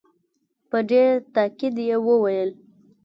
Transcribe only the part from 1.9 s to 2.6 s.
وویل.